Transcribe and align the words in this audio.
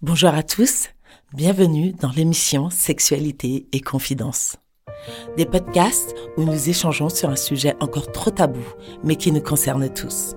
Bonjour 0.00 0.30
à 0.30 0.44
tous, 0.44 0.90
bienvenue 1.34 1.92
dans 1.92 2.10
l'émission 2.10 2.70
Sexualité 2.70 3.66
et 3.72 3.80
Confidence. 3.80 4.54
Des 5.36 5.44
podcasts 5.44 6.14
où 6.36 6.44
nous 6.44 6.68
échangeons 6.68 7.08
sur 7.08 7.30
un 7.30 7.36
sujet 7.36 7.74
encore 7.80 8.12
trop 8.12 8.30
tabou, 8.30 8.62
mais 9.02 9.16
qui 9.16 9.32
nous 9.32 9.40
concerne 9.40 9.92
tous. 9.92 10.36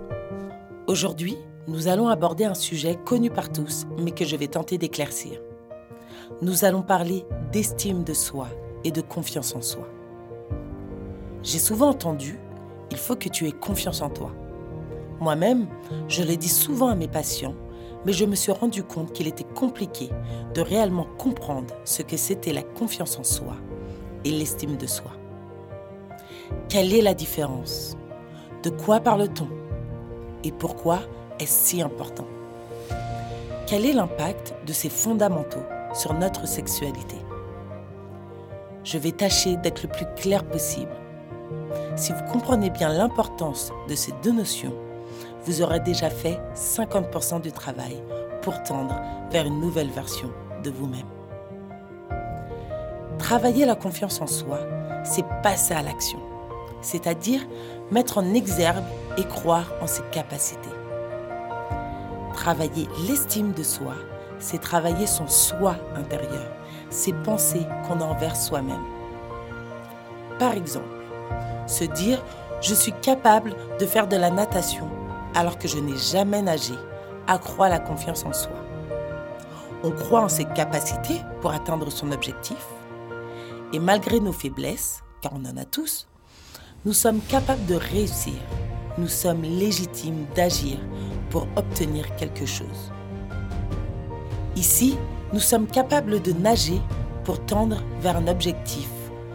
Aujourd'hui, 0.87 1.37
nous 1.67 1.87
allons 1.87 2.07
aborder 2.07 2.45
un 2.45 2.55
sujet 2.55 2.97
connu 3.05 3.29
par 3.29 3.51
tous, 3.51 3.85
mais 3.99 4.09
que 4.09 4.25
je 4.25 4.35
vais 4.35 4.47
tenter 4.47 4.79
d'éclaircir. 4.79 5.39
Nous 6.41 6.65
allons 6.65 6.81
parler 6.81 7.23
d'estime 7.51 8.03
de 8.03 8.15
soi 8.15 8.47
et 8.83 8.89
de 8.89 9.01
confiance 9.01 9.55
en 9.55 9.61
soi. 9.61 9.87
J'ai 11.43 11.59
souvent 11.59 11.89
entendu, 11.89 12.39
il 12.89 12.97
faut 12.97 13.15
que 13.15 13.29
tu 13.29 13.47
aies 13.47 13.51
confiance 13.51 14.01
en 14.01 14.09
toi. 14.09 14.33
Moi-même, 15.19 15.67
je 16.07 16.23
le 16.23 16.35
dis 16.35 16.49
souvent 16.49 16.87
à 16.87 16.95
mes 16.95 17.07
patients, 17.07 17.53
mais 18.05 18.13
je 18.13 18.25
me 18.25 18.35
suis 18.35 18.51
rendu 18.51 18.83
compte 18.83 19.13
qu'il 19.13 19.27
était 19.27 19.43
compliqué 19.43 20.09
de 20.53 20.61
réellement 20.61 21.07
comprendre 21.17 21.73
ce 21.85 22.01
que 22.01 22.17
c'était 22.17 22.53
la 22.53 22.63
confiance 22.63 23.17
en 23.19 23.23
soi 23.23 23.55
et 24.25 24.31
l'estime 24.31 24.77
de 24.77 24.87
soi. 24.87 25.11
Quelle 26.69 26.93
est 26.93 27.01
la 27.01 27.13
différence? 27.13 27.97
De 28.63 28.69
quoi 28.69 28.99
parle-t-on? 28.99 29.47
Et 30.43 30.51
pourquoi 30.51 30.99
est-ce 31.39 31.69
si 31.69 31.81
important? 31.81 32.27
Quel 33.67 33.85
est 33.85 33.93
l'impact 33.93 34.53
de 34.65 34.73
ces 34.73 34.89
fondamentaux 34.89 35.63
sur 35.93 36.13
notre 36.13 36.47
sexualité? 36.47 37.15
Je 38.83 38.97
vais 38.97 39.11
tâcher 39.11 39.57
d'être 39.57 39.83
le 39.83 39.89
plus 39.89 40.07
clair 40.15 40.43
possible. 40.43 40.91
Si 41.95 42.11
vous 42.11 42.23
comprenez 42.31 42.69
bien 42.69 42.89
l'importance 42.89 43.71
de 43.87 43.95
ces 43.95 44.11
deux 44.23 44.31
notions, 44.31 44.73
vous 45.45 45.61
aurez 45.61 45.79
déjà 45.79 46.09
fait 46.09 46.39
50% 46.55 47.41
du 47.41 47.51
travail 47.51 48.01
pour 48.41 48.61
tendre 48.63 48.95
vers 49.31 49.45
une 49.45 49.59
nouvelle 49.59 49.89
version 49.89 50.31
de 50.63 50.69
vous-même. 50.69 51.07
Travailler 53.17 53.65
la 53.65 53.75
confiance 53.75 54.21
en 54.21 54.27
soi, 54.27 54.59
c'est 55.03 55.25
passer 55.43 55.73
à 55.73 55.81
l'action, 55.81 56.19
c'est-à-dire 56.81 57.41
mettre 57.91 58.17
en 58.17 58.33
exergue 58.33 58.83
et 59.17 59.23
croire 59.23 59.71
en 59.81 59.87
ses 59.87 60.03
capacités. 60.11 60.69
Travailler 62.33 62.87
l'estime 63.07 63.53
de 63.53 63.63
soi, 63.63 63.93
c'est 64.39 64.59
travailler 64.59 65.05
son 65.05 65.27
soi 65.27 65.75
intérieur, 65.95 66.51
ses 66.89 67.13
pensées 67.13 67.67
qu'on 67.87 68.01
a 68.01 68.05
envers 68.05 68.35
soi-même. 68.35 68.83
Par 70.39 70.53
exemple, 70.53 70.85
se 71.67 71.83
dire 71.83 72.23
je 72.61 72.73
suis 72.73 72.93
capable 72.93 73.55
de 73.79 73.85
faire 73.85 74.07
de 74.07 74.15
la 74.15 74.29
natation 74.29 74.87
alors 75.35 75.57
que 75.57 75.67
je 75.67 75.77
n'ai 75.77 75.97
jamais 75.97 76.41
nagé 76.41 76.73
accroît 77.27 77.69
la 77.69 77.79
confiance 77.79 78.25
en 78.25 78.33
soi. 78.33 78.51
On 79.83 79.91
croit 79.91 80.21
en 80.21 80.29
ses 80.29 80.45
capacités 80.45 81.21
pour 81.41 81.51
atteindre 81.51 81.91
son 81.91 82.11
objectif 82.11 82.65
et 83.73 83.79
malgré 83.79 84.19
nos 84.19 84.33
faiblesses, 84.33 85.01
car 85.21 85.33
on 85.33 85.45
en 85.45 85.57
a 85.57 85.65
tous, 85.65 86.07
nous 86.85 86.93
sommes 86.93 87.21
capables 87.21 87.65
de 87.67 87.75
réussir. 87.75 88.33
Nous 88.97 89.07
sommes 89.07 89.43
légitimes 89.43 90.25
d'agir 90.35 90.77
pour 91.29 91.47
obtenir 91.55 92.13
quelque 92.17 92.45
chose. 92.45 92.91
Ici, 94.55 94.97
nous 95.31 95.39
sommes 95.39 95.67
capables 95.67 96.21
de 96.21 96.33
nager 96.33 96.81
pour 97.23 97.43
tendre 97.45 97.81
vers 98.01 98.17
un 98.17 98.27
objectif, 98.27 98.89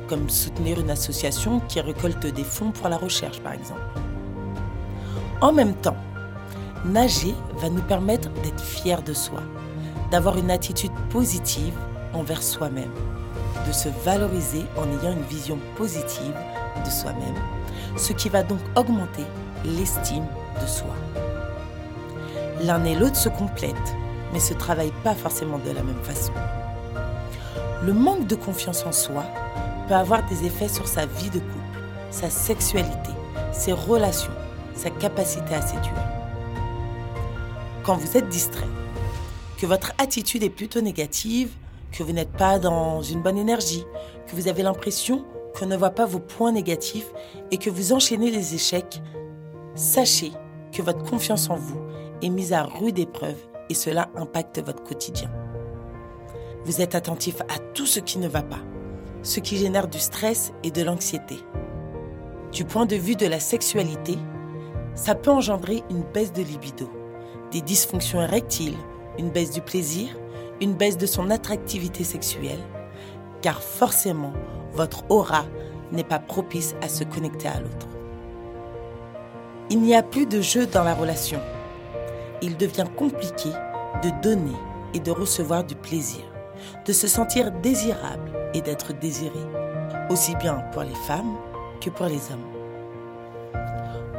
comme 0.08 0.28
soutenir 0.28 0.78
une 0.78 0.91
association 0.91 1.60
qui 1.69 1.81
récolte 1.81 2.27
des 2.27 2.44
fonds 2.44 2.72
pour 2.72 2.88
la 2.88 2.98
recherche 2.98 3.41
par 3.41 3.55
exemple. 3.55 4.06
En 5.42 5.53
même 5.53 5.75
temps, 5.75 5.97
nager 6.87 7.34
va 7.56 7.69
nous 7.69 7.83
permettre 7.83 8.31
d'être 8.42 8.62
fiers 8.62 9.03
de 9.05 9.12
soi, 9.12 9.41
d'avoir 10.11 10.39
une 10.39 10.51
attitude 10.51 10.93
positive 11.11 11.75
envers 12.15 12.43
soi-même, 12.43 12.93
de 13.67 13.73
se 13.73 13.91
valoriser 14.03 14.65
en 14.78 14.84
ayant 14.84 15.12
une 15.12 15.25
vision 15.25 15.59
positive 15.77 16.34
de 16.83 16.91
soi-même, 16.91 17.34
ce 17.99 18.15
qui 18.15 18.31
va 18.31 18.43
donc 18.43 18.60
augmenter 18.77 19.25
l'estime 19.66 20.25
de 20.62 20.66
soi. 20.66 20.94
L'un 22.62 22.83
et 22.84 22.94
l'autre 22.94 23.16
se 23.16 23.28
complètent, 23.28 23.94
mais 24.33 24.41
se 24.41 24.55
travaillent 24.55 25.03
pas 25.05 25.15
forcément 25.15 25.59
de 25.59 25.71
la 25.71 25.83
même 25.83 26.03
façon. 26.03 26.33
Le 27.84 27.93
manque 27.93 28.27
de 28.27 28.37
confiance 28.37 28.87
en 28.87 28.93
soi 28.93 29.25
peut 29.87 29.94
avoir 29.94 30.25
des 30.25 30.47
effets 30.47 30.69
sur 30.69 30.89
sa 30.89 31.05
vie 31.05 31.28
de 31.28 31.41
couple, 31.41 31.81
sa 32.10 32.31
sexualité, 32.31 33.10
ses 33.53 33.75
relations, 33.75 34.33
sa 34.76 34.91
capacité 34.91 35.54
à 35.54 35.62
séduire. 35.62 36.09
Quand 37.84 37.97
vous 37.97 38.16
êtes 38.16 38.28
distrait, 38.28 38.66
que 39.59 39.66
votre 39.66 39.92
attitude 39.98 40.42
est 40.42 40.50
plutôt 40.50 40.81
négative, 40.81 41.50
que 41.92 42.03
vous 42.03 42.12
n'êtes 42.12 42.32
pas 42.32 42.59
dans 42.59 43.03
une 43.03 43.22
bonne 43.22 43.38
énergie, 43.38 43.84
que 44.26 44.36
vous 44.36 44.48
avez 44.48 44.62
l'impression 44.62 45.25
qu'on 45.59 45.66
ne 45.66 45.76
voit 45.76 45.91
pas 45.91 46.04
vos 46.04 46.19
points 46.19 46.53
négatifs 46.53 47.10
et 47.50 47.56
que 47.56 47.70
vous 47.70 47.92
enchaînez 47.92 48.31
les 48.31 48.54
échecs, 48.54 49.00
sachez 49.75 50.32
que 50.72 50.82
votre 50.82 51.03
confiance 51.09 51.48
en 51.48 51.56
vous 51.56 51.81
est 52.22 52.28
mise 52.28 52.53
à 52.53 52.65
rude 52.65 52.98
épreuve 52.98 53.38
et 53.70 53.75
cela 53.75 54.10
impacte 54.15 54.62
votre 54.65 54.82
quotidien. 54.82 55.31
Vous 56.65 56.81
êtes 56.82 56.94
attentif 56.94 57.41
à 57.42 57.59
tout 57.75 57.86
ce 57.86 58.00
qui 58.00 58.19
ne 58.19 58.28
va 58.28 58.42
pas, 58.42 58.60
ce 59.22 59.41
qui 59.41 59.56
génère 59.56 59.88
du 59.88 59.98
stress 59.98 60.53
et 60.65 60.70
de 60.70 60.82
l'anxiété. 60.82 61.36
Du 62.53 62.65
point 62.65 62.86
de 62.86 62.97
vue 62.97 63.16
de 63.16 63.26
la 63.26 63.41
sexualité, 63.41 64.19
ça 64.97 65.15
peut 65.15 65.31
engendrer 65.31 65.84
une 65.91 66.03
baisse 66.03 66.33
de 66.33 66.43
libido, 66.43 66.91
des 67.53 67.61
dysfonctions 67.61 68.23
érectiles, 68.23 68.77
une 69.19 69.31
baisse 69.31 69.51
du 69.53 69.61
plaisir, 69.61 70.09
une 70.61 70.73
baisse 70.73 70.97
de 70.97 71.07
son 71.07 71.31
attractivité 71.31 72.03
sexuelle, 72.03 72.65
car 73.43 73.62
forcément, 73.62 74.33
votre 74.73 75.05
aura 75.11 75.45
n'est 75.93 76.03
pas 76.03 76.19
propice 76.19 76.75
à 76.83 76.89
se 76.89 77.05
connecter 77.05 77.47
à 77.47 77.61
l'autre. 77.61 77.87
Il 79.69 79.83
n'y 79.83 79.95
a 79.95 80.03
plus 80.03 80.27
de 80.27 80.41
jeu 80.41 80.67
dans 80.67 80.83
la 80.83 80.95
relation. 80.95 81.41
Il 82.41 82.57
devient 82.57 82.87
compliqué 82.97 83.51
de 84.03 84.11
donner 84.23 84.57
et 84.95 85.01
de 85.01 85.11
recevoir 85.11 85.65
du 85.65 85.75
plaisir, 85.75 86.25
de 86.87 86.93
se 86.93 87.07
sentir 87.07 87.53
désirable 87.53 88.33
et 88.55 88.63
d'être 88.63 88.99
désiré, 88.99 89.41
aussi 90.09 90.34
bien 90.37 90.65
pour 90.73 90.83
les 90.83 90.95
femmes 91.07 91.37
que 91.81 91.91
pour 91.91 92.07
les 92.07 92.31
hommes 92.33 92.56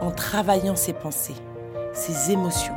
en 0.08 0.12
travaillant 0.12 0.78
ses 0.78 0.94
pensées, 0.94 1.36
ses 1.92 2.32
émotions, 2.32 2.76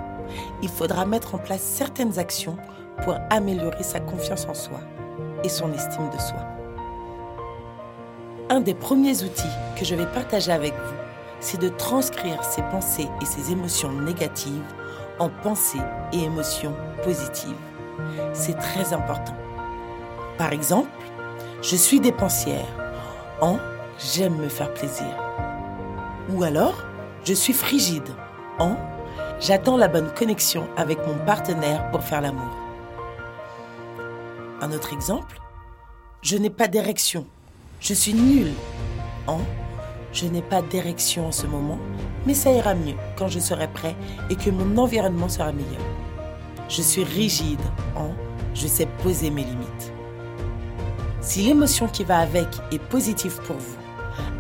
il 0.63 0.69
faudra 0.69 1.07
mettre 1.07 1.37
en 1.37 1.39
place 1.39 1.61
certaines 1.61 2.19
actions 2.19 2.57
pour 3.05 3.15
améliorer 3.31 3.85
sa 3.85 4.01
confiance 4.01 4.47
en 4.49 4.55
soi 4.55 4.81
et 5.45 5.49
son 5.49 5.73
estime 5.73 6.11
de 6.13 6.19
soi. 6.19 6.41
Un 8.49 8.61
des 8.61 8.75
premiers 8.75 9.23
outils 9.23 9.57
que 9.79 9.85
je 9.85 9.95
vais 9.95 10.07
partager 10.07 10.51
avec 10.51 10.73
vous, 10.73 10.97
c'est 11.39 11.61
de 11.61 11.69
transcrire 11.69 12.43
ses 12.43 12.63
pensées 12.63 13.09
et 13.23 13.25
ses 13.25 13.53
émotions 13.53 13.93
négatives 13.93 14.75
en 15.21 15.29
pensées 15.29 15.79
et 16.13 16.25
émotions 16.25 16.75
positives. 17.05 17.55
C'est 18.33 18.59
très 18.59 18.93
important. 18.93 19.37
Par 20.37 20.53
exemple, 20.53 20.91
je 21.63 21.77
suis 21.77 22.01
dépensière 22.01 22.67
en 23.41 23.59
j'aime 24.01 24.35
me 24.35 24.49
faire 24.49 24.75
plaisir. 24.75 25.07
Ou 26.31 26.43
alors, 26.43 26.90
je 27.25 27.35
suis 27.35 27.53
frigide 27.53 28.09
en 28.59 28.77
J'attends 29.41 29.79
la 29.79 29.89
bonne 29.89 30.13
connexion 30.13 30.69
avec 30.77 30.99
mon 31.07 31.15
partenaire 31.25 31.91
pour 31.91 32.03
faire 32.03 32.21
l'amour. 32.21 32.51
Un 34.61 34.71
autre 34.73 34.93
exemple 34.93 35.41
Je 36.21 36.37
n'ai 36.37 36.51
pas 36.51 36.69
d'érection. 36.69 37.27
Je 37.81 37.95
suis 37.95 38.13
nulle 38.13 38.53
en 39.27 39.39
Je 40.13 40.27
n'ai 40.27 40.43
pas 40.43 40.61
d'érection 40.61 41.29
en 41.29 41.33
ce 41.33 41.47
moment, 41.47 41.79
mais 42.27 42.35
ça 42.35 42.53
ira 42.53 42.75
mieux 42.75 42.97
quand 43.17 43.29
je 43.29 43.39
serai 43.39 43.69
prêt 43.69 43.97
et 44.29 44.37
que 44.37 44.51
mon 44.51 44.77
environnement 44.77 45.29
sera 45.29 45.53
meilleur. 45.53 45.81
Je 46.69 46.83
suis 46.83 47.05
rigide 47.05 47.61
en 47.97 48.11
Je 48.55 48.67
sais 48.67 48.87
poser 49.03 49.31
mes 49.31 49.45
limites. 49.45 49.93
Si 51.23 51.43
l'émotion 51.43 51.87
qui 51.87 52.05
va 52.05 52.19
avec 52.19 52.49
est 52.73 52.79
positive 52.79 53.39
pour 53.47 53.57
vous, 53.57 53.80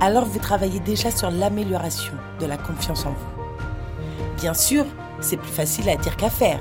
alors 0.00 0.24
vous 0.24 0.38
travaillez 0.38 0.80
déjà 0.80 1.10
sur 1.10 1.30
l'amélioration 1.30 2.14
de 2.40 2.46
la 2.46 2.56
confiance 2.56 3.06
en 3.06 3.10
vous. 3.10 3.42
Bien 4.36 4.54
sûr, 4.54 4.84
c'est 5.20 5.36
plus 5.36 5.52
facile 5.52 5.88
à 5.88 5.96
dire 5.96 6.16
qu'à 6.16 6.30
faire, 6.30 6.60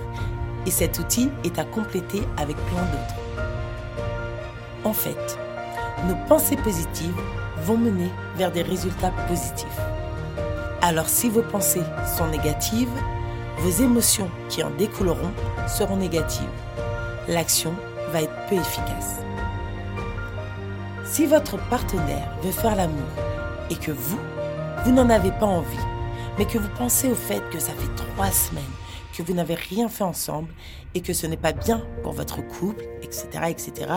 et 0.66 0.72
cet 0.72 1.00
outil 1.00 1.30
est 1.44 1.58
à 1.60 1.64
compléter 1.64 2.22
avec 2.38 2.58
plein 2.58 2.84
d'autres. 2.84 3.16
En 4.84 4.94
fait, 4.94 5.38
nos 6.08 6.16
pensées 6.28 6.58
positives 6.58 7.16
vont 7.64 7.78
mener 7.78 8.10
vers 8.38 8.52
des 8.52 8.62
résultats 8.62 9.12
positifs. 9.28 9.68
Alors 10.82 11.10
si 11.10 11.30
vos 11.30 11.42
pensées 11.42 11.84
sont 12.18 12.28
négatives, 12.28 12.90
vos 13.58 13.84
émotions 13.84 14.30
qui 14.48 14.64
en 14.64 14.70
découleront 14.72 15.32
seront 15.68 15.98
négatives. 15.98 16.48
L'action 17.28 17.74
va 18.12 18.22
être 18.22 18.48
peu 18.48 18.56
efficace. 18.56 19.20
Si 21.12 21.26
votre 21.26 21.58
partenaire 21.70 22.38
veut 22.44 22.52
faire 22.52 22.76
l'amour 22.76 23.10
et 23.72 23.76
que 23.76 23.92
vous, 23.92 24.20
vous 24.86 24.92
n'en 24.92 25.10
avez 25.10 25.32
pas 25.32 25.48
envie, 25.48 25.66
mais 26.38 26.46
que 26.46 26.60
vous 26.60 26.70
pensez 26.78 27.10
au 27.10 27.16
fait 27.16 27.42
que 27.50 27.58
ça 27.58 27.72
fait 27.72 27.96
trois 27.96 28.30
semaines 28.30 28.62
que 29.18 29.24
vous 29.24 29.34
n'avez 29.34 29.56
rien 29.56 29.90
fait 29.90 30.04
ensemble 30.04 30.54
et 30.94 31.02
que 31.02 31.14
ce 31.14 31.26
n'est 31.26 31.36
pas 31.36 31.52
bien 31.52 31.84
pour 32.04 32.14
votre 32.14 32.46
couple, 32.48 32.86
etc., 33.02 33.28
etc., 33.50 33.92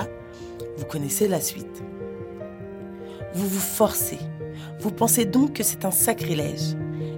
vous 0.79 0.87
connaissez 0.87 1.29
la 1.29 1.43
suite. 1.43 1.83
Vous 3.35 3.47
vous 3.47 3.61
forcez. 3.61 4.19
Vous 4.81 4.91
pensez 4.91 5.27
donc 5.27 5.53
que 5.53 5.63
c'est 5.63 5.85
un 5.85 5.91
sacrilège. 5.91 6.77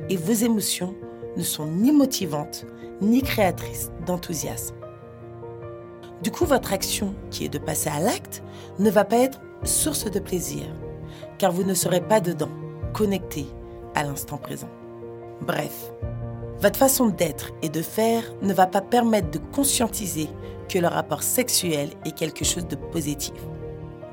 Et 0.09 0.17
vos 0.17 0.33
émotions 0.33 0.97
ne 1.37 1.43
sont 1.45 1.67
ni 1.67 1.93
motivantes, 1.93 2.67
ni 3.01 3.23
créatrices 3.23 3.93
d'enthousiasme. 4.05 4.75
Du 6.21 6.33
coup, 6.33 6.47
votre 6.47 6.73
action, 6.73 7.15
qui 7.31 7.45
est 7.45 7.49
de 7.49 7.59
passer 7.59 7.91
à 7.91 8.01
l'acte, 8.01 8.43
ne 8.81 8.91
va 8.91 9.05
pas 9.05 9.19
être 9.19 9.41
source 9.67 10.11
de 10.11 10.19
plaisir, 10.19 10.65
car 11.39 11.53
vous 11.53 11.65
ne 11.65 11.75
serez 11.75 12.01
pas 12.01 12.21
dedans, 12.21 12.51
connecté 12.93 13.47
à 13.95 14.05
l'instant 14.05 14.37
présent. 14.37 14.71
Bref, 15.41 15.93
votre 16.61 16.79
façon 16.79 17.07
d'être 17.07 17.51
et 17.63 17.69
de 17.69 17.83
faire 17.83 18.23
ne 18.43 18.55
va 18.55 18.67
pas 18.67 18.81
permettre 18.81 19.31
de 19.31 19.41
conscientiser 19.53 20.29
que 20.69 20.79
le 20.79 20.89
rapport 20.89 21.23
sexuel 21.23 21.91
est 22.05 22.17
quelque 22.17 22.45
chose 22.45 22.67
de 22.67 22.77
positif. 22.77 23.35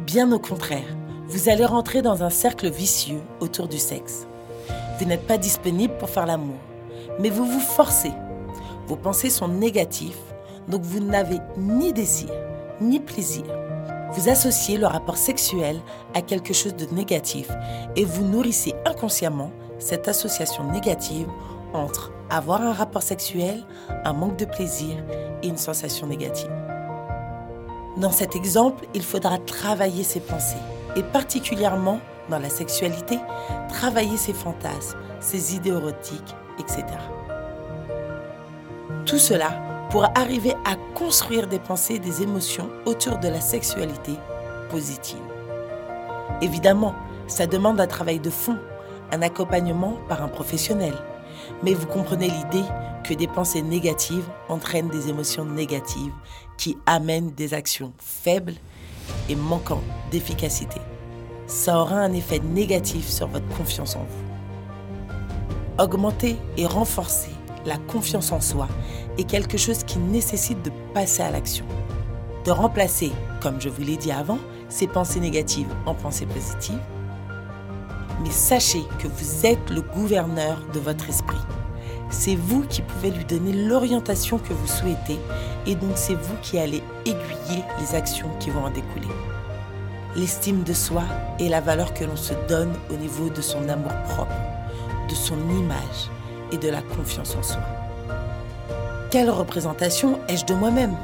Bien 0.05 0.31
au 0.31 0.39
contraire, 0.39 0.97
vous 1.27 1.47
allez 1.47 1.65
rentrer 1.65 2.01
dans 2.01 2.23
un 2.23 2.29
cercle 2.29 2.69
vicieux 2.69 3.21
autour 3.39 3.67
du 3.67 3.77
sexe. 3.77 4.27
Vous 4.99 5.05
n'êtes 5.05 5.25
pas 5.25 5.37
disponible 5.37 5.93
pour 5.97 6.09
faire 6.09 6.25
l'amour, 6.25 6.59
mais 7.19 7.29
vous 7.29 7.45
vous 7.45 7.59
forcez. 7.59 8.11
Vos 8.87 8.97
pensées 8.97 9.29
sont 9.29 9.47
négatives, 9.47 10.17
donc 10.67 10.81
vous 10.81 10.99
n'avez 10.99 11.37
ni 11.57 11.93
désir, 11.93 12.29
ni 12.81 12.99
plaisir. 12.99 13.45
Vous 14.13 14.27
associez 14.27 14.77
le 14.77 14.87
rapport 14.87 15.17
sexuel 15.17 15.79
à 16.13 16.21
quelque 16.21 16.53
chose 16.53 16.75
de 16.75 16.85
négatif 16.93 17.49
et 17.95 18.03
vous 18.03 18.25
nourrissez 18.25 18.73
inconsciemment 18.85 19.51
cette 19.79 20.09
association 20.09 20.69
négative 20.69 21.27
entre 21.73 22.11
avoir 22.29 22.61
un 22.61 22.73
rapport 22.73 23.03
sexuel, 23.03 23.63
un 24.03 24.13
manque 24.13 24.37
de 24.37 24.45
plaisir 24.45 24.97
et 25.41 25.47
une 25.47 25.57
sensation 25.57 26.07
négative. 26.07 26.51
Dans 27.97 28.11
cet 28.11 28.35
exemple, 28.35 28.85
il 28.93 29.03
faudra 29.03 29.37
travailler 29.37 30.03
ses 30.03 30.19
pensées 30.19 30.55
et 30.97 31.03
particulièrement 31.03 31.99
dans 32.29 32.39
la 32.39 32.49
sexualité, 32.49 33.17
travailler 33.69 34.17
ses 34.17 34.33
fantasmes, 34.33 34.97
ses 35.21 35.55
idées 35.55 35.69
érotiques, 35.69 36.35
etc. 36.59 36.83
Tout 39.05 39.19
cela 39.19 39.70
pour 39.91 40.05
arriver 40.17 40.53
à 40.63 40.77
construire 40.95 41.47
des 41.47 41.59
pensées 41.59 41.95
et 41.95 41.99
des 41.99 42.21
émotions 42.21 42.69
autour 42.85 43.17
de 43.17 43.27
la 43.27 43.41
sexualité 43.41 44.13
positive. 44.69 45.19
Évidemment, 46.41 46.95
ça 47.27 47.45
demande 47.45 47.79
un 47.79 47.87
travail 47.87 48.19
de 48.19 48.29
fond, 48.29 48.57
un 49.11 49.21
accompagnement 49.21 49.97
par 50.07 50.23
un 50.23 50.29
professionnel. 50.29 50.93
Mais 51.61 51.73
vous 51.73 51.87
comprenez 51.87 52.29
l'idée 52.29 52.65
que 53.03 53.13
des 53.13 53.27
pensées 53.27 53.61
négatives 53.61 54.27
entraînent 54.47 54.87
des 54.87 55.09
émotions 55.09 55.43
négatives 55.43 56.13
qui 56.57 56.77
amènent 56.85 57.31
des 57.31 57.53
actions 57.53 57.91
faibles 57.97 58.55
et 59.27 59.35
manquant 59.35 59.81
d'efficacité. 60.09 60.79
Ça 61.47 61.77
aura 61.77 61.95
un 61.95 62.13
effet 62.13 62.39
négatif 62.39 63.09
sur 63.09 63.27
votre 63.27 63.47
confiance 63.57 63.97
en 63.97 64.05
vous. 64.05 65.83
Augmenter 65.83 66.37
et 66.55 66.65
renforcer 66.65 67.31
la 67.65 67.77
confiance 67.77 68.31
en 68.31 68.41
soi 68.41 68.67
est 69.17 69.23
quelque 69.23 69.57
chose 69.57 69.83
qui 69.83 69.99
nécessite 69.99 70.63
de 70.63 70.71
passer 70.93 71.21
à 71.21 71.31
l'action. 71.31 71.65
De 72.45 72.51
remplacer, 72.51 73.11
comme 73.41 73.61
je 73.61 73.69
vous 73.69 73.81
l'ai 73.81 73.97
dit 73.97 74.11
avant, 74.11 74.39
ces 74.69 74.87
pensées 74.87 75.19
négatives 75.19 75.73
en 75.85 75.93
pensées 75.93 76.25
positives. 76.25 76.79
Mais 78.23 78.31
sachez 78.31 78.83
que 78.99 79.07
vous 79.07 79.45
êtes 79.45 79.69
le 79.69 79.81
gouverneur 79.81 80.59
de 80.73 80.79
votre 80.79 81.09
esprit. 81.09 81.37
C'est 82.09 82.35
vous 82.35 82.63
qui 82.63 82.81
pouvez 82.81 83.11
lui 83.11 83.25
donner 83.25 83.53
l'orientation 83.53 84.37
que 84.37 84.53
vous 84.53 84.67
souhaitez 84.67 85.17
et 85.65 85.75
donc 85.75 85.91
c'est 85.95 86.15
vous 86.15 86.35
qui 86.41 86.57
allez 86.57 86.83
aiguiller 87.05 87.63
les 87.79 87.95
actions 87.95 88.29
qui 88.39 88.49
vont 88.49 88.65
en 88.65 88.69
découler. 88.69 89.07
L'estime 90.15 90.63
de 90.63 90.73
soi 90.73 91.03
est 91.39 91.47
la 91.47 91.61
valeur 91.61 91.93
que 91.93 92.03
l'on 92.03 92.17
se 92.17 92.33
donne 92.49 92.73
au 92.89 92.95
niveau 92.95 93.29
de 93.29 93.41
son 93.41 93.69
amour 93.69 93.93
propre, 94.09 94.35
de 95.07 95.15
son 95.15 95.37
image 95.57 96.09
et 96.51 96.57
de 96.57 96.69
la 96.69 96.81
confiance 96.81 97.35
en 97.35 97.43
soi. 97.43 97.61
Quelle 99.09 99.29
représentation 99.29 100.19
ai-je 100.27 100.45
de 100.45 100.53
moi-même? 100.53 100.95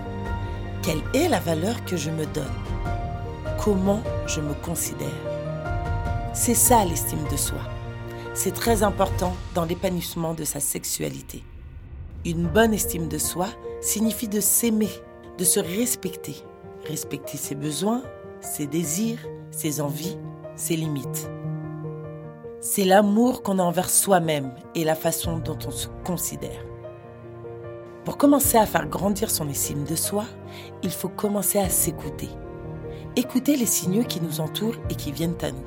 Quelle 0.81 1.01
est 1.13 1.27
la 1.27 1.39
valeur 1.39 1.83
que 1.85 1.97
je 1.97 2.09
me 2.09 2.25
donne? 2.27 2.45
Comment 3.63 4.01
je 4.27 4.39
me 4.39 4.53
considère? 4.53 5.07
C'est 6.33 6.53
ça 6.53 6.85
l'estime 6.85 7.23
de 7.31 7.35
soi. 7.35 7.59
C'est 8.33 8.53
très 8.53 8.83
important 8.83 9.35
dans 9.55 9.65
l'épanouissement 9.65 10.33
de 10.33 10.43
sa 10.43 10.59
sexualité. 10.59 11.43
Une 12.23 12.47
bonne 12.47 12.73
estime 12.73 13.07
de 13.07 13.17
soi 13.17 13.47
signifie 13.81 14.27
de 14.27 14.39
s'aimer, 14.39 14.89
de 15.37 15.43
se 15.43 15.59
respecter, 15.59 16.35
respecter 16.87 17.37
ses 17.37 17.55
besoins, 17.55 18.03
ses 18.41 18.67
désirs, 18.67 19.19
ses 19.51 19.81
envies, 19.81 20.17
ses 20.55 20.75
limites. 20.75 21.29
C'est 22.69 22.83
l'amour 22.83 23.43
qu'on 23.43 23.59
a 23.59 23.63
envers 23.63 23.89
soi-même 23.89 24.51
et 24.75 24.83
la 24.83 24.93
façon 24.93 25.37
dont 25.37 25.57
on 25.65 25.71
se 25.71 25.87
considère. 26.03 26.65
Pour 28.03 28.17
commencer 28.17 28.57
à 28.57 28.65
faire 28.65 28.89
grandir 28.89 29.31
son 29.31 29.47
estime 29.47 29.85
de 29.85 29.95
soi, 29.95 30.25
il 30.83 30.89
faut 30.89 31.07
commencer 31.07 31.59
à 31.59 31.69
s'écouter. 31.69 32.27
Écouter 33.15 33.55
les 33.55 33.65
signaux 33.65 34.03
qui 34.03 34.19
nous 34.19 34.41
entourent 34.41 34.75
et 34.89 34.95
qui 34.95 35.13
viennent 35.13 35.37
à 35.43 35.51
nous. 35.51 35.65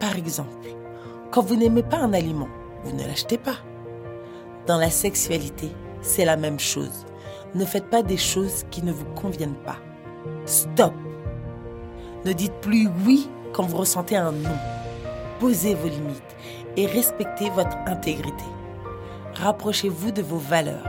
Par 0.00 0.16
exemple, 0.16 0.68
quand 1.30 1.40
vous 1.40 1.56
n'aimez 1.56 1.82
pas 1.82 1.96
un 1.96 2.12
aliment, 2.12 2.48
vous 2.84 2.94
ne 2.94 3.06
l'achetez 3.06 3.38
pas. 3.38 3.56
Dans 4.66 4.76
la 4.76 4.90
sexualité, 4.90 5.70
c'est 6.02 6.26
la 6.26 6.36
même 6.36 6.60
chose. 6.60 7.06
Ne 7.54 7.64
faites 7.64 7.88
pas 7.88 8.02
des 8.02 8.18
choses 8.18 8.64
qui 8.70 8.82
ne 8.82 8.92
vous 8.92 9.06
conviennent 9.14 9.62
pas. 9.64 9.78
Stop. 10.44 10.92
Ne 12.26 12.34
dites 12.34 12.60
plus 12.60 12.90
oui 13.06 13.30
quand 13.54 13.64
vous 13.64 13.78
ressentez 13.78 14.16
un 14.16 14.32
non 14.32 14.56
posez 15.38 15.74
vos 15.74 15.88
limites 15.88 16.36
et 16.76 16.86
respectez 16.86 17.50
votre 17.50 17.76
intégrité. 17.86 18.44
Rapprochez-vous 19.34 20.10
de 20.10 20.22
vos 20.22 20.38
valeurs. 20.38 20.86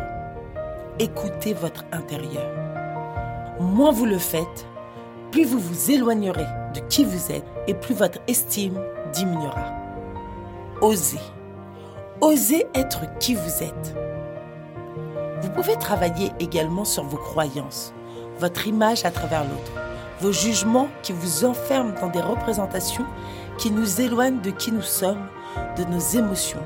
Écoutez 1.00 1.54
votre 1.54 1.86
intérieur. 1.92 2.52
Moins 3.60 3.92
vous 3.92 4.06
le 4.06 4.18
faites, 4.18 4.66
plus 5.32 5.46
vous 5.46 5.60
vous 5.60 5.92
éloignerez 5.92 6.48
de 6.74 6.80
qui 6.90 7.06
vous 7.06 7.32
êtes 7.32 7.46
et 7.68 7.74
plus 7.74 7.94
votre 7.94 8.20
estime 8.28 8.82
diminuera. 9.14 9.74
Osez. 10.82 11.20
Osez 12.22 12.68
être 12.74 13.02
qui 13.20 13.36
vous 13.36 13.64
êtes. 13.64 13.96
Vous 15.42 15.50
pouvez 15.52 15.76
travailler 15.76 16.32
également 16.40 16.86
sur 16.86 17.04
vos 17.04 17.18
croyances, 17.18 17.94
votre 18.40 18.68
image 18.68 19.06
à 19.06 19.12
travers 19.12 19.44
l'autre, 19.44 19.72
vos 20.20 20.32
jugements 20.32 20.90
qui 21.02 21.14
vous 21.14 21.46
enferment 21.46 21.94
dans 22.02 22.10
des 22.10 22.22
représentations 22.22 23.06
qui 23.60 23.72
nous 23.72 24.00
éloignent 24.00 24.42
de 24.42 24.52
qui 24.52 24.72
nous 24.72 24.82
sommes, 24.82 25.28
de 25.78 25.84
nos 25.84 26.00
émotions, 26.00 26.64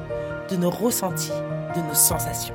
de 0.49 0.55
nos 0.55 0.69
ressentis, 0.69 1.31
de 1.75 1.81
nos 1.81 1.95
sensations. 1.95 2.53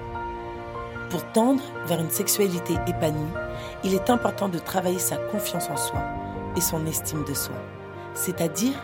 Pour 1.11 1.25
tendre 1.33 1.63
vers 1.87 2.01
une 2.01 2.11
sexualité 2.11 2.75
épanouie, 2.87 3.35
il 3.83 3.95
est 3.95 4.11
important 4.11 4.49
de 4.49 4.61
travailler 4.61 5.01
sa 5.01 5.17
confiance 5.17 5.69
en 5.69 5.77
soi 5.77 6.01
et 6.57 6.61
son 6.61 6.87
estime 6.87 7.25
de 7.25 7.35
soi, 7.35 7.57
c'est-à-dire 8.15 8.75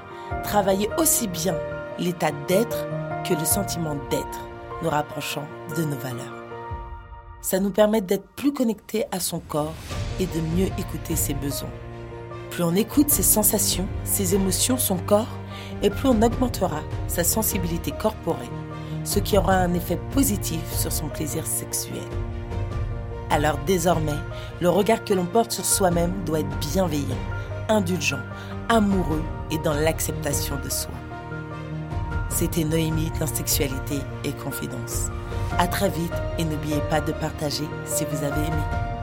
travailler 0.43 0.89
aussi 0.99 1.29
bien 1.29 1.55
l'état 2.01 2.33
d'être 2.49 2.87
que 3.25 3.35
le 3.35 3.45
sentiment 3.45 3.97
d'être, 4.11 4.49
nous 4.83 4.91
rapprochant 4.91 5.47
de 5.77 5.85
nos 5.85 5.97
valeurs. 5.97 6.43
Ça 7.43 7.61
nous 7.61 7.71
permet 7.71 8.01
d'être 8.01 8.27
plus 8.35 8.53
connectés 8.53 9.05
à 9.13 9.21
son 9.21 9.39
corps 9.39 9.75
et 10.19 10.27
de 10.27 10.41
mieux 10.57 10.69
écouter 10.79 11.15
ses 11.15 11.35
besoins. 11.35 11.71
Plus 12.55 12.63
on 12.63 12.77
écoute 12.77 13.11
ses 13.11 13.25
sensations, 13.25 13.89
ses 14.05 14.37
émotions, 14.37 14.79
son 14.79 14.97
corps, 14.97 15.41
et 15.83 15.91
plus 15.91 16.09
on 16.09 16.23
augmentera 16.23 16.83
sa 17.09 17.25
sensibilité 17.25 17.91
corporelle, 17.91 18.47
ce 19.03 19.19
qui 19.19 19.37
aura 19.37 19.55
un 19.55 19.75
effet 19.75 19.99
positif 20.13 20.61
sur 20.73 20.93
son 20.93 21.09
plaisir 21.09 21.45
sexuel. 21.49 21.99
Alors 23.29 23.59
désormais, 23.67 24.13
le 24.61 24.69
regard 24.69 25.03
que 25.05 25.15
l'on 25.15 25.25
porte 25.25 25.51
sur 25.51 25.65
soi-même 25.65 26.13
doit 26.27 26.39
être 26.39 26.59
bienveillant, 26.61 27.19
indulgent, 27.69 28.23
amoureux 28.69 29.25
et 29.51 29.59
dans 29.59 29.75
l'acceptation 29.75 30.55
de 30.65 30.71
soi. 30.71 30.95
C'était 32.29 32.63
Noémie 32.63 33.11
dans 33.19 33.27
Sexualité 33.27 33.99
et 34.23 34.31
Confidence. 34.31 35.09
À 35.59 35.67
très 35.67 35.89
vite 35.89 36.15
et 36.39 36.45
n'oubliez 36.45 36.81
pas 36.89 37.01
de 37.01 37.11
partager 37.11 37.65
si 37.85 38.05
vous 38.05 38.25
avez 38.25 38.47
aimé. 38.47 38.94